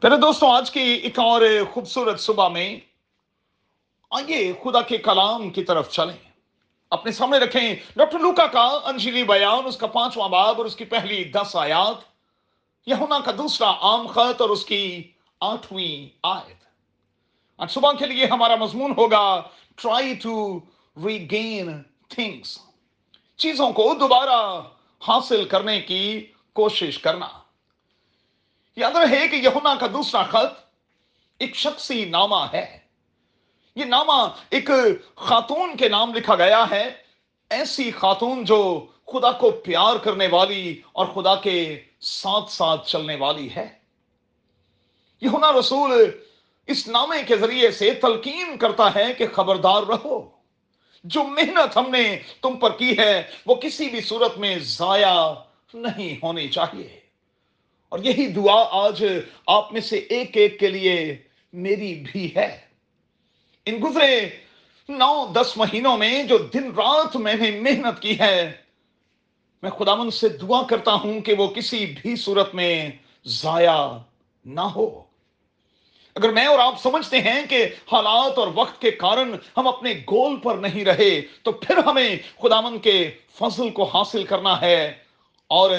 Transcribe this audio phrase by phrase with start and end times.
[0.00, 1.42] پہلے دوستوں، آج کی ایک اور
[1.72, 2.80] خوبصورت صبح میں
[4.10, 6.30] آئیے خدا کے کلام کی طرف چلیں۔
[6.90, 10.84] اپنے سامنے رکھیں ڈاکٹر لوکا کا انجیلی بیان، اس کا پانچواں باب اور اس کی
[10.84, 11.94] پہلی دس آیات۔
[12.86, 16.64] یہونا کا دوسرا عام خط اور اس کی آٹھویں آیت۔
[17.58, 19.42] آج صبح کے لیے ہمارا مضمون ہوگا
[19.76, 20.60] ٹرائی ٹو
[21.06, 22.58] ریگین تھنگس
[23.36, 24.62] چیزوں کو دوبارہ
[25.08, 27.28] حاصل کرنے کی کوشش کرنا۔
[28.76, 30.58] یاد رہے کہ یہونا کا دوسرا خط
[31.38, 32.78] ایک شخصی نامہ ہے۔
[33.76, 34.70] یہ نامہ ایک
[35.16, 36.94] خاتون کے نام لکھا گیا ہے۔
[37.50, 43.48] ایسی خاتون جو خدا کو پیار کرنے والی اور خدا کے ساتھ ساتھ چلنے والی
[43.56, 43.78] ہے۔
[45.20, 45.92] یہونا رسول
[46.66, 50.30] اس نامے کے ذریعے سے تلقین کرتا ہے کہ خبردار رہو۔
[51.04, 55.32] جو محنت ہم نے تم پر کی ہے وہ کسی بھی صورت میں ضائع
[55.74, 57.05] نہیں ہونی چاہیے۔
[57.88, 59.04] اور یہی دعا آج
[59.46, 61.16] آپ میں سے ایک ایک کے لیے
[61.52, 62.58] میری بھی ہے۔
[63.66, 64.28] ان گزرے
[64.88, 68.52] نو دس مہینوں میں جو دن رات میں نے محنت کی ہے،
[69.62, 72.90] میں خدا من سے دعا کرتا ہوں کہ وہ کسی بھی صورت میں
[73.24, 73.86] ضائع
[74.44, 75.02] نہ ہو۔
[76.14, 80.36] اگر میں اور آپ سمجھتے ہیں کہ حالات اور وقت کے کارن ہم اپنے گول
[80.36, 84.92] پر نہیں رہے، تو پھر ہمیں خدا من کے فضل کو حاصل کرنا ہے
[85.46, 85.70] اور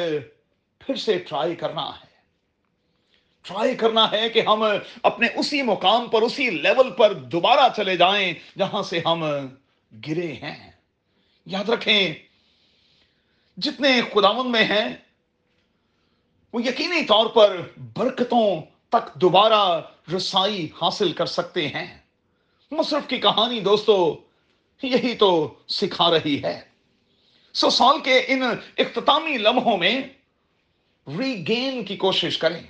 [0.88, 2.08] پھر سے ٹرائی کرنا ہے۔
[3.42, 4.64] ٹرائی کرنا ہے کہ ہم
[5.04, 9.26] اپنے اسی مقام پر، اسی لیول پر دوبارہ چلے جائیں جہاں سے ہم
[10.08, 10.72] گرے ہیں۔
[11.46, 12.14] یاد رکھیں،
[13.58, 14.96] جتنے خداون میں ہیں،
[16.54, 19.82] وہ یقینی طور پر برکتوں تک دوبارہ
[20.16, 21.98] رسائی حاصل کر سکتے ہیں۔
[22.72, 24.22] مصرف کی کہانی دوستو،
[24.84, 26.62] یہی تو سکھا رہی ہے۔
[27.54, 28.42] سو سال کے ان
[28.78, 30.02] اختتامی لمحوں میں
[31.08, 32.64] ریگین کی کوشش کریں۔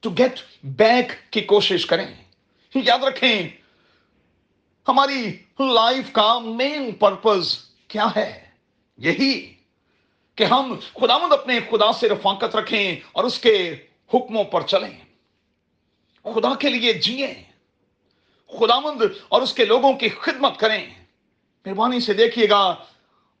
[0.00, 2.14] ٹو گیٹ بیک کی کوشش کریں۔
[2.74, 3.48] یاد رکھیں،
[4.88, 8.50] ہماری لائف کا مین پرپز کیا ہے؟
[8.96, 9.54] یہی
[10.34, 13.74] کہ ہم خدا مند اپنے خدا سے رفاقت رکھیں اور اس کے
[14.14, 14.98] حکموں پر چلیں۔
[16.22, 17.34] خدا کے لیے جیئیں
[18.48, 20.90] خدا مند اور اس کے لوگوں کی خدمت کریں۔
[21.66, 22.74] مہربانی سے دیکھیے گا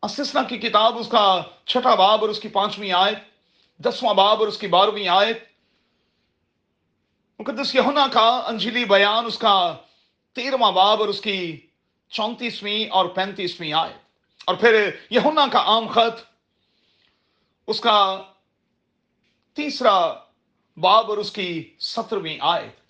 [0.02, 3.31] اسسنا کی کتاب، اس کا چھٹا باب اور اس کی پانچویں آئے
[3.78, 5.44] دسواں باب اور اس کی بارہویں آیت۔
[7.38, 9.76] مقدس یہونا کا انجلی بیان، اس کا
[10.32, 11.66] تیرواں باب اور اس کی
[12.08, 14.02] چونتیسویں اور پینتیسویں آیت۔
[14.46, 16.20] اور پھر یہونا کا عام خط،
[17.66, 18.22] اس کا
[19.52, 20.14] تیسرا
[20.76, 22.80] باب اور اس کی سترویں آیت۔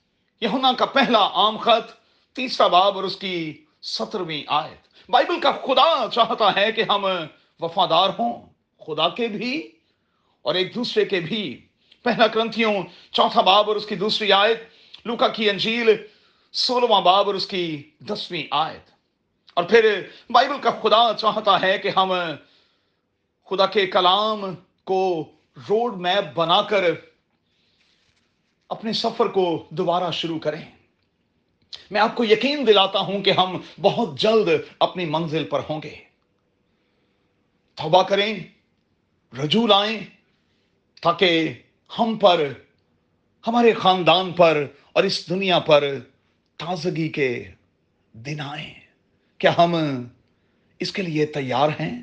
[0.41, 1.93] یہونا کا پہلا عام خط،
[2.32, 7.06] تیسرا باب اور اس کی سترویں آیت۔ بائبل کا خدا چاہتا ہے کہ ہم
[7.60, 8.47] وفادار ہوں،
[8.87, 9.78] خدا کے بھی
[10.43, 11.67] اور ایک دوسرے کے بھی
[12.03, 12.83] پہلا کرنتھیوں
[13.13, 14.63] چوتھا باب اور اس کی دوسری آیت،
[15.05, 15.91] لوکا کی انجیل
[16.53, 18.91] سولہ باب اور اس کی دسویں آیت۔
[19.55, 22.13] اور پھر بائبل کا خدا چاہتا ہے کہ ہم
[23.51, 24.55] خدا کے کلام
[24.85, 25.31] کو
[25.69, 26.85] روڈ میپ بنا کر
[28.69, 30.65] اپنے سفر کو دوبارہ شروع کریں۔
[31.91, 34.49] میں آپ کو یقین دلاتا ہوں کہ ہم بہت جلد
[34.79, 35.95] اپنی منزل پر ہوں گے۔
[37.75, 38.35] توبہ کریں،
[39.45, 40.22] رجوع لائیں
[41.03, 41.55] تاکہ
[41.99, 42.53] ہم پر،
[43.47, 45.85] ہمارے خاندان پر اور اس دنیا پر
[46.57, 47.45] تازگی کے
[48.13, 48.75] دن آئیں۔
[49.39, 49.77] کیا ہم
[50.79, 52.03] اس کے لیے تیار ہیں؟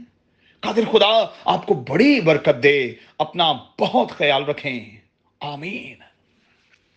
[0.59, 4.97] قادر خدا آپ کو بڑی برکت دے، اپنا بہت خیال رکھیں۔
[5.39, 6.08] آمین۔